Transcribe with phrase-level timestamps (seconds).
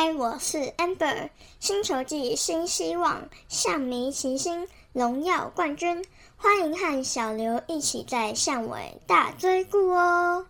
[0.00, 6.04] 嗨，我是 Amber，星球季新希望，象迷齐心，荣耀冠军，
[6.36, 10.46] 欢迎和小刘一起在巷尾大追顾哦。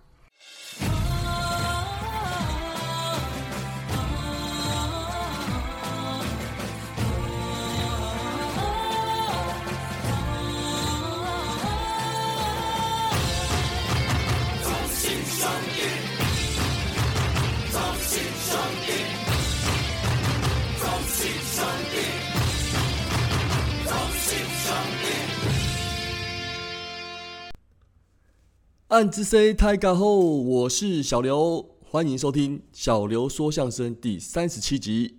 [28.89, 35.19] 暗之 C 太嘎后，我是小刘，欢迎收听小刘说相声第三十七集。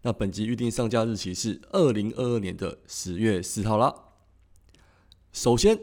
[0.00, 3.94] 那本集预定上架日期是二零二二年的十月四号啦。
[5.30, 5.78] 首先，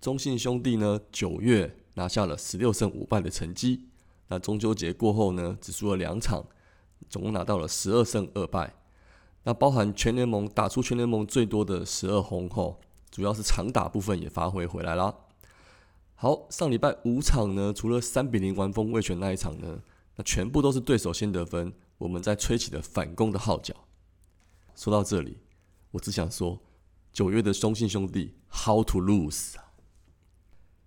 [0.00, 3.84] 中信兄弟呢九月拿下了十六胜五败的成绩。
[4.26, 6.44] 那中秋节过后呢，只输了两场，
[7.08, 8.74] 总共拿到了十二胜二败。
[9.44, 15.14] 那包含全联盟打出全联盟最多的十二轰后，主要是长打部分也发挥回来啦。
[16.18, 19.82] 好，上礼拜五场呢，除了三比零完封卫权那一场呢，
[20.16, 23.74] 那全部都是对手先得分，我们在吹起了反攻的号角。
[24.74, 25.36] 说到这里，
[25.90, 26.58] 我只想说，
[27.12, 29.64] 九月的中信兄弟 How to lose 啊！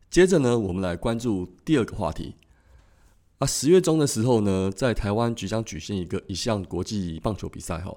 [0.10, 2.34] 接着呢，我们来关注第二个话题。
[3.38, 7.96] 啊，十月中的时候呢，在台湾即将举行一个一项国际棒球比赛哈。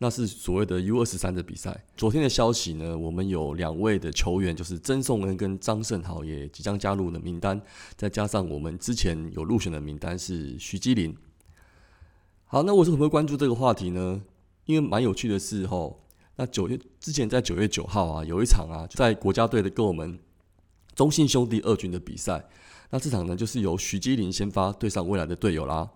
[0.00, 1.84] 那是所谓的 U 二十三的比赛。
[1.96, 7.60] 昨天的消息呢，我们有两位的球员，就是曾颂恩跟张胜豪，也即将加入的名单。
[7.96, 11.16] 再加上我们之前有入选的名单是徐基林。
[12.44, 14.22] 好，那我是怎么会关注这个话题呢？
[14.66, 16.00] 因为蛮有趣的是，吼，
[16.36, 20.16] 那九月之前在九月九号啊，有一场啊，在国家队的跟我们
[20.94, 22.48] 中信兄弟二军的比赛。
[22.90, 25.90] 那这场呢，就是由徐基林先发对上未来的队友啦。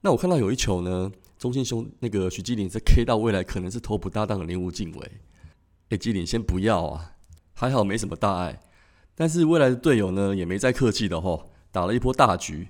[0.00, 1.12] 那我看到有一球呢。
[1.40, 5.10] 中信兄那个徐基林在 K 到未来可能是头部搭档的林无敬伟，
[5.88, 7.12] 哎，基林先不要啊，
[7.54, 8.60] 还好没什么大碍。
[9.14, 12.68] 但是未来的队友呢也没再客气的吼，打了一波大局。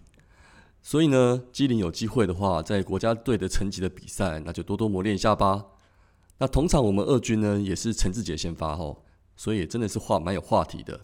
[0.81, 5.67] 所以呢，基林有机会的话，在国家队的层级的比赛，那就多多磨练一下吧。
[6.39, 9.05] 那同场我们二军呢也是陈志杰先发吼，
[9.37, 11.01] 所以真的是话蛮有话题的。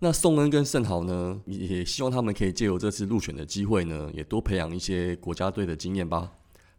[0.00, 6.32] 那宋恩跟盛豪呢，也希望他们可以借由这次入选的机会呢，也多培养一些国家队的经验吧。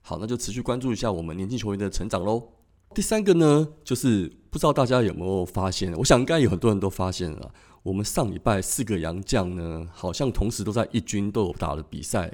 [0.07, 2.41] 好，那就持续关注一下我们年轻球员的成长喽。
[2.95, 7.53] 第三个呢，就是不知道大家有没有发现，我想应该有很多人都发现了，
[7.84, 12.31] 我们上礼拜四个洋将呢，好像同时都在一军都有打了比赛。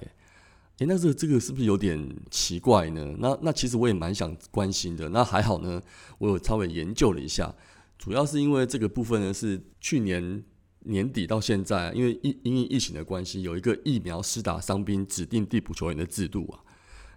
[0.77, 3.15] 诶，那这这个是不是有点奇怪呢？
[3.17, 5.09] 那那其实我也蛮想关心的。
[5.09, 5.81] 那还好呢，
[6.19, 7.55] 我有稍微研究了一下，
[7.97, 10.43] 主要是因为这个部分呢是去年
[10.81, 16.59] 年底到现在，因为疫因为疫情的关系，有一个疫苗施打伤兵指定地补球员的制度啊。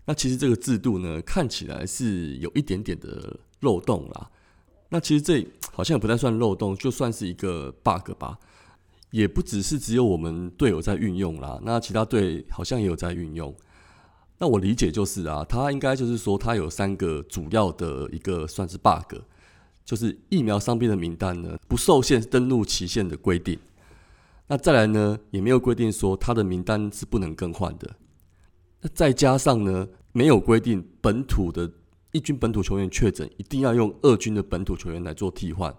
[0.06, 4.30] 那其实这个制度呢，看起来是有一点点的漏洞啦。
[4.88, 8.38] 那其实这好像也不太算漏洞，就算是一个 bug 吧。
[9.12, 13.54] 也不只是只有我们队友在运用啦，那其他队好像也有在运用。
[14.38, 19.14] 那我理解就是啊，他应该就是说，他有三个主要的一个算是 bug，
[19.84, 23.58] 就是疫苗伤病的名单呢不受限登录期限的规定。
[24.48, 27.96] 那再来呢，也没有规定说他的名单是不能更换的。
[28.80, 31.70] 那再加上呢，没有规定本土的
[32.12, 35.74] 一军本土球员确诊，一定要用二军的本土球员来做替换，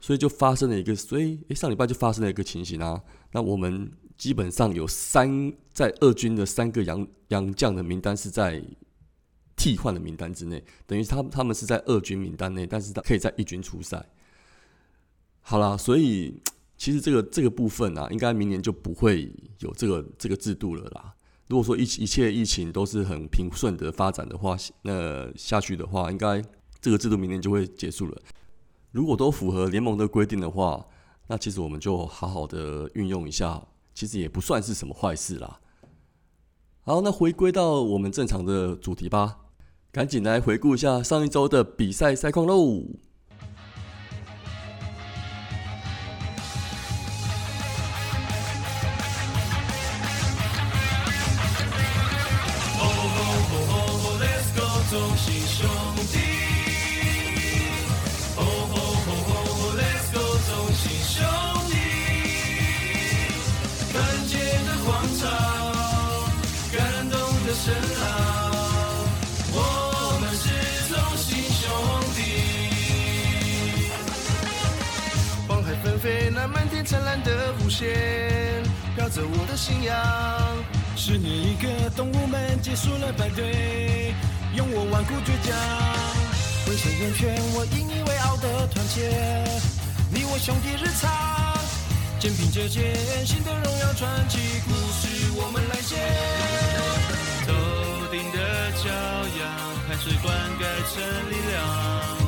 [0.00, 3.02] 所以就发生了一个，所以诶，上礼拜就发生了一个情形啊。
[3.32, 8.62] 那我们基本上有三在二军的三个洋洋将的名单是在
[9.56, 14.04] 替换的名单之内，等于他他们是在二军名单内，但是他可以在一军出赛。
[15.40, 16.40] 好啦，所以
[16.76, 21.14] 其实这个这个部分啊，应该明年就不会有这个这个制度了啦。
[21.50, 26.40] 如果说一一切疫情都是很平顺的发展的话，那下去的话，应该
[26.80, 28.16] 这个制度明年就会结束了。
[28.92, 30.86] 如果都符合联盟的规定的话，
[31.26, 33.60] 那其实我们就好好的运用一下，
[33.92, 35.58] 其实也不算是什么坏事啦。
[36.82, 39.38] 好，那回归到我们正常的主题吧，
[39.90, 42.84] 赶紧来回顾一下上一周的比赛赛况喽。
[76.32, 78.62] 那漫天灿烂的弧线，
[78.96, 79.94] 飘着我的信仰。
[80.96, 84.14] 十年一个，动物们结束了排队，
[84.54, 85.54] 用我顽固倔强，
[86.66, 89.10] 挥手人圈，我引以为傲的团结，
[90.10, 91.10] 你我兄弟日常，
[92.18, 92.94] 肩并着肩，
[93.26, 95.96] 新的荣耀传奇故事我们来写。
[97.46, 97.52] 头
[98.10, 98.88] 顶的骄
[99.38, 99.40] 阳，
[99.86, 100.64] 汗水灌溉
[100.94, 102.19] 成力量。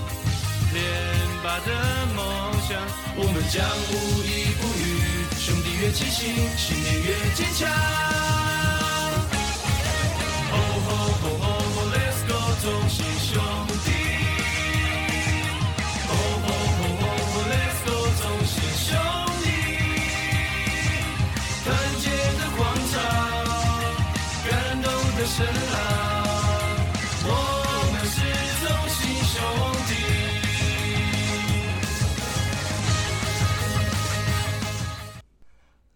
[1.60, 2.80] 的梦想，
[3.16, 4.82] 我们将无依不语。
[5.38, 7.68] 兄弟越齐心，信念越坚强。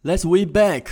[0.06, 0.87] Let's we back。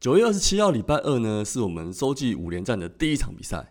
[0.00, 3.70] 九月二十七号礼拜二呢，是我们洲际五连战的第一场比赛。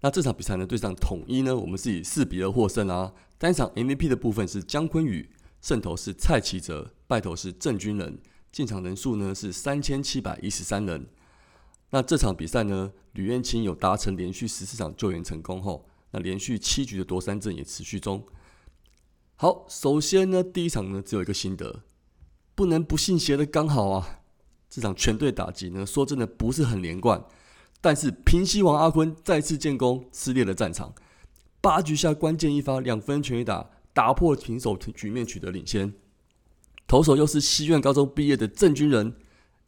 [0.00, 3.12] 那这场比赛呢，对上统一呢，我们是以四比二获胜啊。
[3.36, 5.28] 单场 MVP 的部分是姜昆宇，
[5.60, 8.18] 胜投是蔡奇哲，败投是郑军人。
[8.50, 11.06] 进场人数呢是三千七百一十三人。
[11.90, 18.24] 那这场比赛呢，吕彦青有达成连续十四场救援成功后，那连续七局的夺三阵也持续中。
[19.36, 21.82] 好，首先呢，第一场呢只有一个心得，
[22.54, 24.20] 不能不信邪的刚好啊。
[24.70, 27.24] 这场全队打击呢，说真的不是很连贯，
[27.80, 30.92] 但是平西王阿坤再次建功，撕裂了战场。
[31.60, 35.94] 八局下关键一发两分全垒打，打破平手局面，取得领先。
[36.86, 39.14] 投手又是西苑高中毕业的郑军人，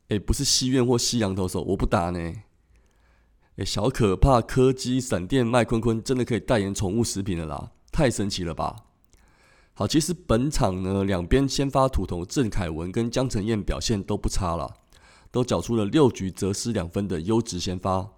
[0.09, 2.19] 诶，不是西苑或西洋投手，我不打呢。
[3.57, 8.86] 诶，小可怕柯基闪电麦坤坤真的可以代言宠物食品了啦，太神奇了吧！
[9.79, 14.75] 好，其实本场呢，两边先发土头郑凯文跟江承彦表现都不差了，
[15.31, 18.09] 都缴出了六局则失两分的优质先发。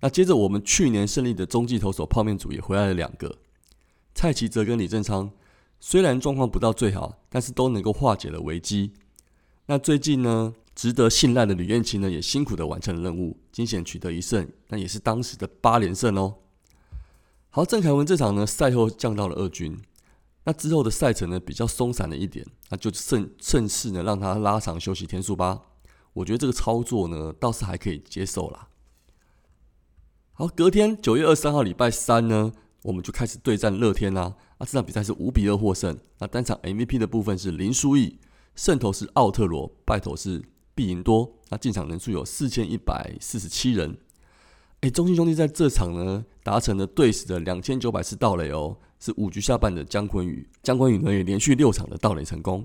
[0.00, 3.38] 那接着我们去年胜利的中继投手泡面组也回来了两个，
[4.12, 5.30] 蔡奇哲跟李正昌，
[5.78, 8.90] 虽然状况不到最好，但是都能够化解了危机。
[9.66, 16.38] 那最近呢，值得信赖的吕彦琴呢，也辛苦的完成了任务，惊险取得一胜，那也是当时的八连胜哦。
[17.50, 19.78] 好，郑凯文这场呢，赛后降到了二军。
[20.44, 25.62] 那之后的赛程呢比较松散了一点，那就趁趁势呢让他拉长休息天数吧。
[26.14, 28.68] 我觉得这个操作呢倒是还可以接受啦。
[30.32, 32.52] 好，隔天九月二十三号礼拜三呢，
[32.82, 34.34] 我们就开始对战乐天啦。
[34.58, 35.96] 啊，这场比赛是五比二获胜。
[36.18, 38.18] 那单场 MVP 的部分是林书义，
[38.56, 40.42] 胜投是奥特罗，败投是
[40.74, 41.34] 毕赢多。
[41.50, 43.98] 那进场人数有四千一百四十七人。
[44.80, 48.78] 哎，中信兄弟在这场呢达成了队史的两千九百次盗垒哦。
[49.04, 52.64] 是五局下半的姜昆宇，姜昆宇呢也连续六场的盗垒成功。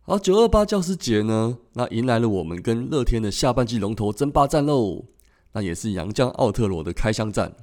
[0.00, 5.04] 好，九二八教师节呢，那迎来了我们跟乐天的下半季龙头争霸战喽。
[5.52, 7.54] 那也是杨将奥特罗的开箱战。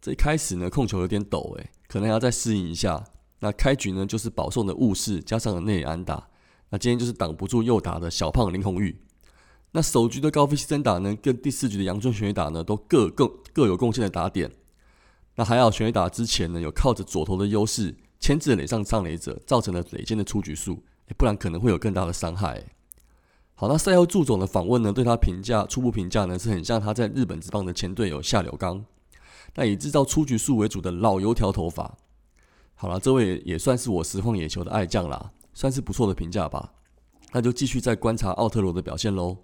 [0.00, 3.02] 这一开始呢，控球有点抖，诶，可能要再适应一下。
[3.40, 6.28] 那开局呢，就是保送的误事，加上了内安打。
[6.70, 8.96] 那今天就是挡不住右打的小胖林红玉。
[9.72, 14.48] 那首局的高飞牺牲打呢，跟第四局的杨春全垒打呢，都各各各有贡献的打点。
[15.36, 20.82] 那还好，全垒打之前呢，有靠着左投的优势牵制垒上上垒者，造成了垒间的出局数，
[21.16, 22.64] 不然可能会有更大的伤害。
[23.56, 28.84] 好，那赛后祝总的访问呢，对他评价初步评价呢，是很像他在日本职棒的前队友下柳刚，
[29.56, 31.96] 那以制造出局数为主的老油条头发。
[32.74, 36.72] 好了，这位也算是我实况野球的爱将啦，算是不错的评价吧。
[37.32, 39.38] 那就继续再观察奥特罗的表现喽。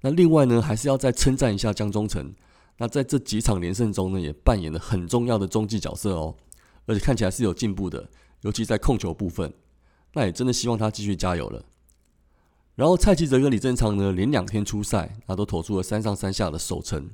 [0.00, 2.32] 那另外呢，还是要再称赞一下江中诚。
[2.82, 6.34] 那在这几场连胜中呢，也扮演了很重要的中继角色哦，
[6.84, 8.10] 而且看起来是有进步的，
[8.40, 9.54] 尤其在控球部分。
[10.14, 11.64] 那也真的希望他继续加油了。
[12.74, 17.08] 然后蔡奇哲跟李正昌呢，连两天出赛，那都投出了三上三下的守成。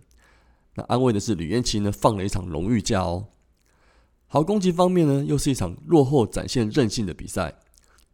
[0.76, 3.26] 那安慰的是吕彦青呢，放了一场荣誉假哦。
[4.26, 7.58] 好，攻击方面呢，又是一场落后展现韧性的比赛。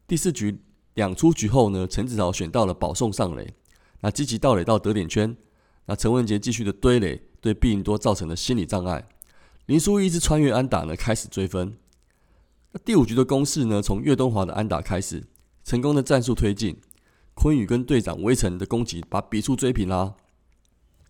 [0.08, 0.61] 第四局
[0.94, 3.54] 两出局后呢，陈子豪选到了保送上垒，
[4.00, 5.37] 那积极盗垒到得点圈。
[5.87, 7.28] 那陈文杰继续的堆垒。
[7.44, 9.06] 对毕赢多造成的心理障碍，
[9.66, 11.76] 林书一直穿越安打呢，开始追分。
[12.72, 15.24] 那第五局的攻势呢，从岳东华的安打开始，
[15.62, 16.80] 成功的战术推进，
[17.34, 20.14] 昆宇跟队长威城的攻击把比数追平啦。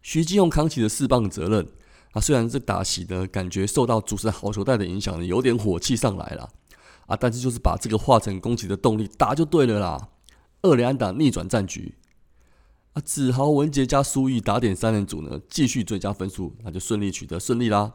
[0.02, 1.68] 徐继用扛起了四棒责任，
[2.10, 6.50] 啊，虽然这打席呢，感觉受到主持好球带的影响呢，有点火气上来了，
[7.06, 10.08] 啊，但是就是把这个化成攻击的动力打就对了啦。
[10.62, 11.94] 二连安打逆转战局。
[12.94, 17.92] 啊，子豪、文杰加苏毅打点三人组呢，继续追加分数，那就顺利取得胜利啦。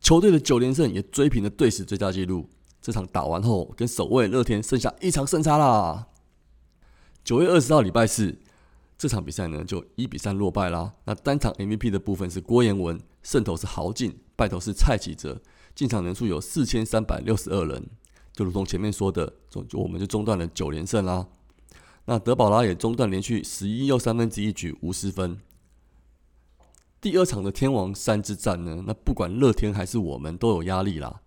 [0.00, 2.48] 球队的九连胜也追平了队史最佳纪录。
[2.80, 6.06] 这场打完后，跟首位乐天剩下一场胜差啦。
[7.24, 8.36] 九月二十号礼拜四，
[8.96, 10.92] 这场比赛呢就一比三落败啦。
[11.04, 15.40] 那单场 MVP 的部分是郭彦文，胜投是豪进，败投是蔡启哲，
[15.74, 17.88] 进场人数有四千三百六十二人。
[18.32, 21.26] 就如同前面说的，就我们就中断了九连胜啦。
[22.06, 25.38] 那德保拉也中断连续十一又三分之一局无失分。
[27.00, 31.20] 第二场的天王山之战呢，那不管乐天还是我们都有压力啦。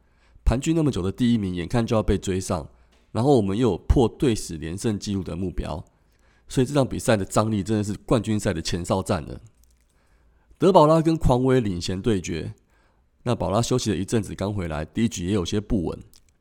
[0.43, 2.69] 盘踞那么久的第一名，眼看就要被追上，
[3.11, 5.83] 然后我们又有破队史连胜纪录的目标，
[6.47, 9.41] 所以这场比赛的张力真的是冠军赛的前哨战了。
[10.57, 12.53] 德保拉跟狂威领衔对决，
[13.23, 15.99] 那保拉休息了一阵子刚回来，第一局也有些不稳，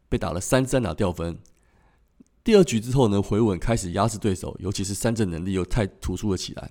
[0.08, 1.38] 被打了三三打掉分。
[2.44, 6.70] 第二局之后呢，回稳开始压制对手，尤其是三振能力又太突出了起来。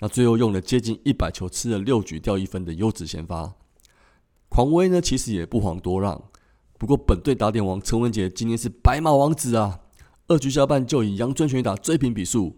[0.00, 3.54] 那最后用了接近一百球，吃了六局掉一分的优质先发。
[4.48, 6.20] 狂威呢，其实也不遑多让。
[6.76, 9.82] 不过本队打点王陈文杰今天是白马王子啊，
[10.26, 12.56] 二局下半就以杨尊全打追平比数。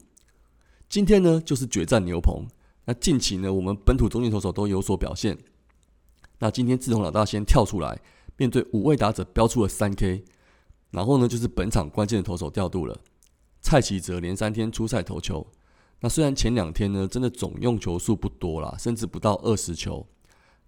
[0.89, 2.47] 今天呢，就是决战牛棚。
[2.87, 5.37] 那近期呢，我们本土中继投手都有所表现。
[6.39, 8.01] 那今天志同老大先跳出来，
[8.39, 10.25] 面对五位打者标出了三 K。
[10.91, 12.99] 然后呢，就是本场关键的投手调度了。
[13.61, 15.47] 蔡奇哲连三天出赛投球，
[16.01, 20.07] 那虽然前两天呢，真的总用球数不多啦，甚至不到二十球，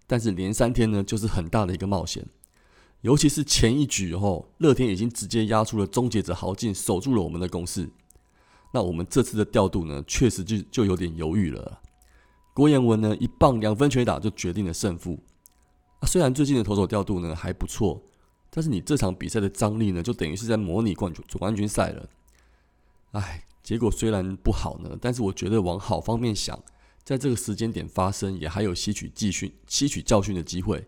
[0.05, 2.27] 但是连三天呢，就是很大的一个冒险。
[3.01, 7.89] 尤其是前一局后，乐天已经直接压出了终结者豪进，守住了我们的攻势。
[8.73, 11.79] 那我们这次的调度呢，确实就就有点犹豫了。
[12.53, 15.17] 郭彦文呢，一棒两分全打就决定了胜负。
[15.99, 18.01] 啊，虽然最近的投手调度呢还不错。
[18.49, 22.09] 但是你这场比赛的张力呢，就等于是在模拟冠军总冠军赛了。
[23.11, 26.59] 哎，结果虽然不好呢，但是我觉得往好方面想，
[27.03, 30.87] 在这个时间点发生，也还有吸取教训、吸取教训的机会。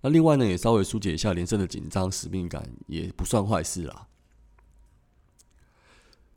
[0.00, 4.08] 那另外呢，也稍微疏解一下连胜的紧张使命感，也不算坏事啦。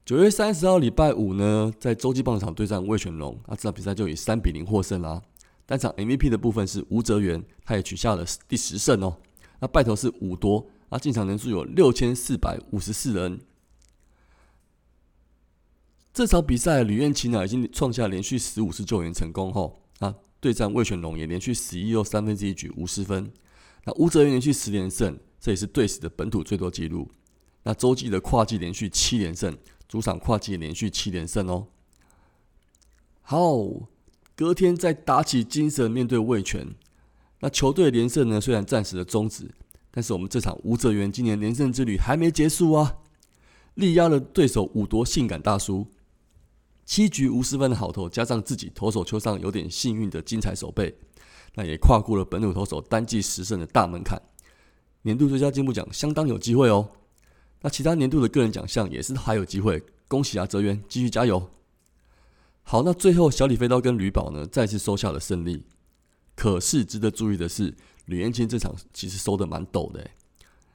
[0.05, 5.21] 九月三十号礼拜五呢，在洲际棒场对战魏全龙，那这场比赛就以三比零获胜啦。
[5.65, 9.17] 单场 MVP 的部分是吴泽源，他也取下了第十胜哦。
[9.59, 13.39] 那败头是五多，啊，进场人数有六千四百五十四人。
[16.13, 23.31] 这场比赛吕彦琴呢已经创下连续十五次救援成功后，啊，对战魏全龙也连续十一又三分之一局无失分。
[23.85, 27.11] 那吴泽源连续十连胜，这也是队史的本土最多纪录。
[27.63, 31.67] 那洲际的跨季连续七连胜，主场跨季连续七连胜哦。
[33.21, 33.55] 好，
[34.35, 36.75] 隔天再打起精神面对魏全。
[37.39, 38.41] 那球队连胜呢？
[38.41, 39.49] 虽然暂时的终止，
[39.91, 42.97] 但是我们这场吴泽源今年连胜之旅还没结束啊！
[43.75, 45.85] 力压了对手五夺性感大叔，
[46.83, 50.97] 七局无失分的好投，加上自己投手球上有点幸运的精彩手背，
[51.53, 54.19] 那也跨过了本土投手单季十胜的大门槛。
[55.03, 56.89] 年度最佳进步奖相当有机会哦。
[57.61, 61.49] 那其他年度的个人奖项也是还有机会，恭喜啊泽源，继续加油！
[62.63, 65.63] 好，那最后小李飞刀跟吕宝呢，再次收下了胜利。
[66.37, 67.73] 可是值得注意的是，
[68.05, 70.07] 吕彦青这场其实收的蛮陡的。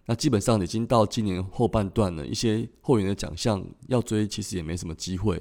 [0.06, 5.40] 那基本上已经到今年后半段了，一些后援的奖项要追，其实也没什么机会。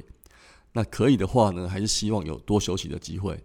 [0.74, 3.44] 那可以的话呢，还是希望有多休息的机会。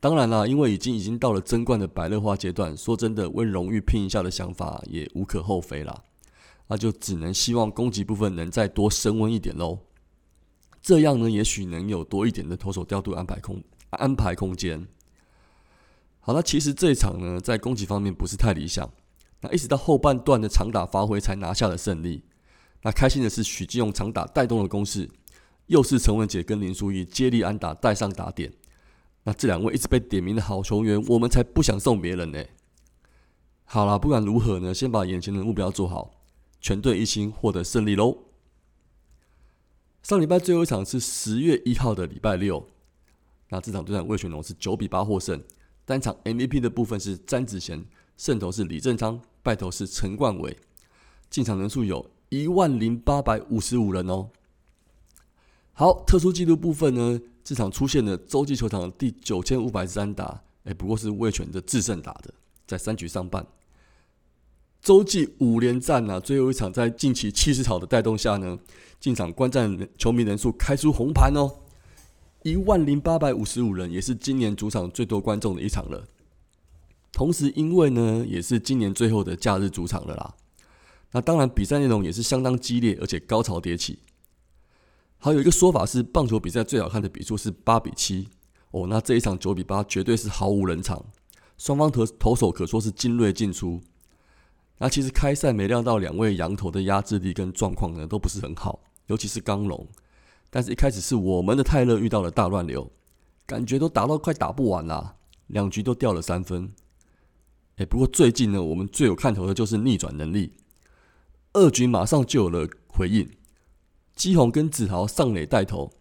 [0.00, 6.04] 当然啦，因为已经已经到了争冠的白热化阶段，说真的，为荣誉拼一下的想法也无可厚非啦。
[6.68, 9.78] 那就只能希望攻击部分能再多升温一点喽。
[10.82, 14.86] 这样呢，也许能有多一点的投手调度安排空安排空间。
[16.20, 18.88] 好，那其实这一场呢，在攻击方面不是太理想。
[19.40, 22.22] 那一直到后半段的长打发挥才拿下了胜利。
[22.82, 25.08] 那开心的是许继勇长打带动了攻势，
[25.66, 28.52] 又是陈文杰跟林书义接力安打带上打点。
[29.24, 32.44] 那这两位一直被点名的好球员，我们才不想送别人呢。
[33.64, 36.10] 好了，不管如何呢，先把眼前的目标做好，
[36.60, 38.18] 全队一心获得胜利喽。
[40.02, 42.66] 上礼拜最后一场是十月一号的礼拜六，
[43.50, 45.42] 那这场对战魏全龙是九比八获胜。
[45.90, 47.84] 单场 MVP 的部分是詹子贤，
[48.16, 50.56] 胜投是李正昌，败投是陈冠伟。
[51.28, 54.28] 进场人数有一万零八百五十五人哦。
[55.72, 62.32] 好，特殊纪录部分呢，这场出现了洲际球场第九千五百三打，哎，不过是魏权的制胜打的，
[62.68, 63.44] 在三局上半。
[64.80, 68.56] 洲际五连战呢，最后一场在近期气势好的带动下呢，
[69.00, 71.50] 进场观战球迷人数开出红盘哦。
[72.42, 76.06] 一万零八百五十五人，也是今年主场最多观众的一场了。
[77.12, 80.34] 同时，因为呢，也是今年最后的假日主场了啦。
[81.12, 83.98] 那当然，比赛内容也是相当激烈，而且高潮迭起。
[85.18, 88.28] 还有一个说法是，棒球比赛最好看的比数是八比七
[88.70, 88.86] 哦。
[88.88, 91.04] 那这一场九比八，绝对是毫无人场，
[91.58, 93.82] 双方投投手可说是精锐尽出。
[94.78, 99.86] 那其实开赛没料到两位羊头的压制力跟状况呢，都不是很好，尤其是刚龙。
[100.50, 102.90] 但是一开始是我们的泰勒遇到了大乱流，
[103.46, 105.16] 感觉都打到快打不完啦，
[105.46, 106.72] 两局都掉了三分。
[107.76, 110.52] 哎，不过最近呢，我们最有看头的就是逆转能力，
[111.52, 113.30] 二局马上就有了回应，
[114.14, 115.92] 基宏跟子豪上垒带头，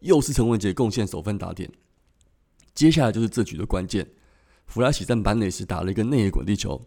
[0.00, 1.70] 又是陈文杰贡献首分打点。
[2.74, 4.10] 接下来就是这局的关键，
[4.66, 6.84] 弗莱喜在满垒时打了一个内野滚地球，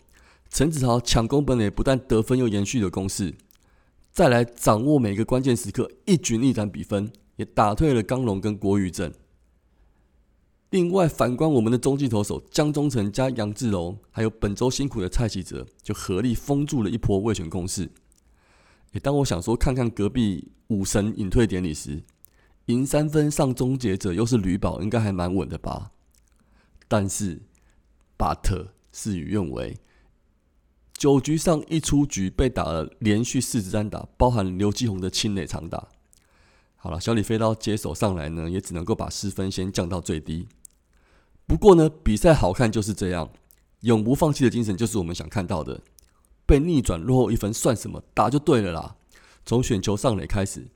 [0.49, 3.33] 陈子豪抢攻本垒，不但得分又延续了攻势。
[4.15, 9.11] 再来掌握每个关键时刻，一举逆转比分，也打退了刚龙跟郭玉正。
[10.69, 17.91] 另外，反观我们的中继投手江中诚加杨志荣，还有本周辛苦的蔡启哲，就合力封住了一波卫权攻势。
[18.93, 22.01] 也当我想说看看隔壁武神隐退典礼时，
[22.67, 25.91] 赢三分上终结者又是吕宝，应该还蛮稳的吧？
[26.87, 27.41] 但是
[28.15, 29.75] 巴特事与愿违。
[30.97, 35.89] 九局上一出局被打了连续四支单打，包含刘继宏的清垒长打。
[36.77, 40.47] 好了，小李飞刀接手上来呢，也只能够把失分先降到最低。
[41.45, 43.29] 不过呢，比赛好看就是这样，
[43.81, 45.81] 永不放弃的精神就是我们想看到的。
[46.45, 48.01] 被逆转落后一分算什么？
[48.13, 48.95] 打就对了啦。
[49.45, 50.67] 从选球上垒开始，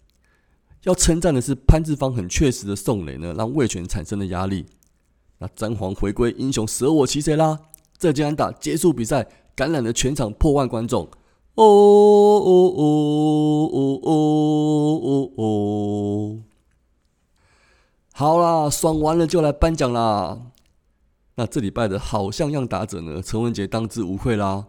[0.83, 4.65] 要称赞的是潘志芳很确实的送垒呢，让魏权产生了压力。
[5.37, 7.59] 那詹皇回归英雄舍我其谁啦？
[7.97, 9.27] 这局安打结束比赛。
[9.59, 11.03] 感染了全场破万观众，
[11.55, 15.01] 哦哦哦哦哦
[15.35, 16.39] 哦哦！
[18.13, 20.43] 好啦，爽完了就来颁奖啦。
[21.35, 23.21] 那这礼拜的好像样打者呢？
[23.21, 24.67] 陈文杰当之无愧啦，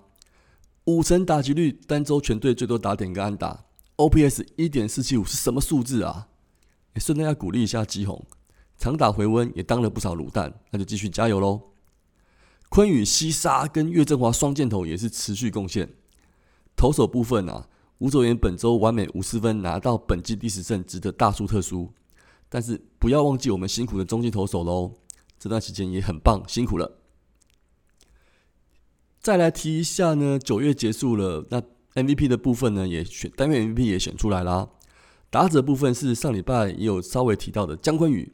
[0.86, 6.26] 五成打击率，单周全队最多打点跟安打，OPS 一点四七五是什么数字啊？
[6.94, 8.20] 也顺便要鼓励一下吉宏，
[8.76, 11.60] 长打回温也当了不少卤蛋，那就继续加油喽。
[12.70, 15.92] 昆宇、西沙跟岳振华双箭头也是持续贡献。
[16.76, 21.92] 投手部分啊，吴卓源本周完美五十分，拿到本季第十胜，值得大书特书。
[22.48, 24.94] 但是不要忘记我们辛苦的中继投手喽，
[25.36, 26.98] 这段时间也很棒，辛苦了。
[29.20, 31.60] 再来提一下呢，九月结束了，那
[32.00, 34.68] MVP 的部分呢，也选单月 MVP 也选出来啦。
[35.28, 38.32] 打者部分是上礼拜也有稍微提到的姜昆宇，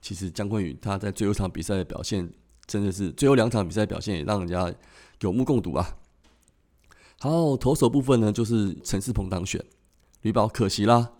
[0.00, 2.32] 其实姜昆宇他在最后一场比赛的表现。
[2.66, 4.72] 真的是最后两场比赛表现也让人家
[5.20, 5.96] 有目共睹啊！
[7.20, 9.64] 好，投手部分呢，就是陈世鹏当选，
[10.22, 11.12] 吕宝可惜啦。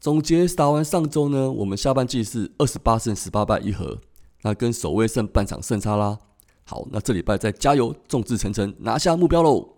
[0.00, 3.98] 总结打完上周呢，我们下半季是二十八胜十八败一和，
[4.42, 6.18] 那跟首位胜半场胜差啦。
[6.64, 9.74] 好，那这礼拜再加油，众志成城，拿下目标喽！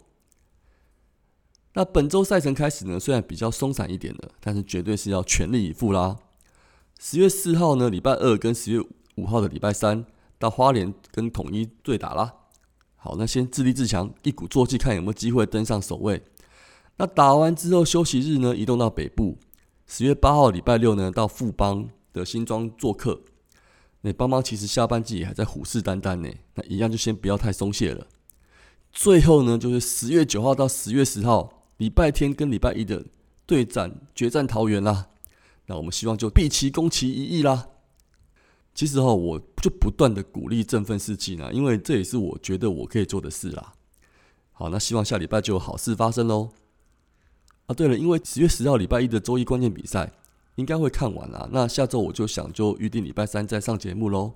[1.73, 6.19] 那本周赛程开始呢，虽然比较松散一点的，但是绝对是要全力以赴啦。
[7.01, 8.85] 十月四号呢，礼拜二跟十月
[9.17, 10.05] 五号的礼拜三。
[10.41, 12.35] 到花莲跟统一对打啦。
[12.97, 16.21] 好，那先自立自强，一鼓作气，看有没有机会登上首位。
[16.97, 19.39] 那打完之后休息日呢，移动到北部，
[19.87, 23.21] 十月八号礼拜六呢，到富邦的新庄做客。
[24.01, 28.07] 那邦邦其实下半季也还在虎视眈眈呢，那一样就先不要太松懈了。
[28.91, 33.05] 最后呢，就是十月九号到十月十号，礼拜天跟礼拜一的
[33.47, 35.09] 对战决战桃园啦。
[35.67, 37.69] 那我们希望就毕其攻其一役啦。
[38.75, 43.75] 其实哈，我就不断的鼓励振奋士气呢，因为这也是我觉得我可以做的事啦。
[44.53, 46.51] 好，那希望下礼拜就有好事发生喽。
[47.67, 50.13] 啊，对了，因为十月十号礼拜一的周一关键比赛
[50.55, 54.33] 应该会看完啦，那下周我就想就预定礼拜三再上节目喽。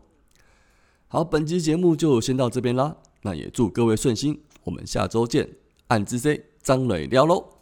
[1.08, 5.48] 好，本期节目就先到这边啦，那也祝各位顺心，我们下周见。
[5.88, 7.53] 暗之 C 张磊聊喽。